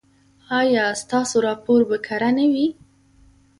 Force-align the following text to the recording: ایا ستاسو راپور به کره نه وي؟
ایا 0.59 0.85
ستاسو 1.01 1.37
راپور 1.47 1.81
به 1.89 1.97
کره 2.05 2.29
نه 2.37 2.45
وي؟ 2.53 2.67